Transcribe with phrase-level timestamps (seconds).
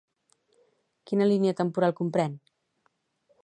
[1.11, 2.37] Quina línia temporal comprèn?